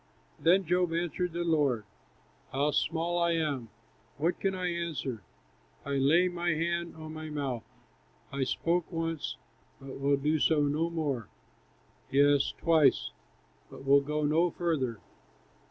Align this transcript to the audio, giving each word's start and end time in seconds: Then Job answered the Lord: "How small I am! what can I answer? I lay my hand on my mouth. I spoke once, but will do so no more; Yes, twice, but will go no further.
Then 0.39 0.65
Job 0.65 0.95
answered 0.95 1.31
the 1.33 1.43
Lord: 1.43 1.85
"How 2.51 2.71
small 2.71 3.19
I 3.19 3.33
am! 3.33 3.69
what 4.17 4.39
can 4.39 4.55
I 4.55 4.65
answer? 4.65 5.21
I 5.85 5.91
lay 5.97 6.27
my 6.27 6.55
hand 6.55 6.95
on 6.95 7.13
my 7.13 7.29
mouth. 7.29 7.61
I 8.31 8.43
spoke 8.45 8.91
once, 8.91 9.37
but 9.79 9.99
will 9.99 10.17
do 10.17 10.39
so 10.39 10.61
no 10.61 10.89
more; 10.89 11.29
Yes, 12.09 12.51
twice, 12.57 13.11
but 13.69 13.85
will 13.85 14.01
go 14.01 14.23
no 14.25 14.49
further. 14.49 14.99